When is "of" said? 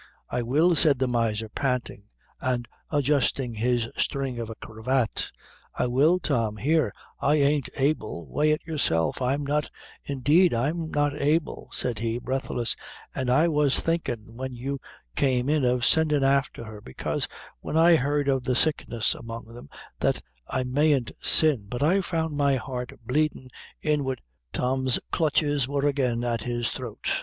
4.39-4.49, 15.63-15.85, 18.27-18.45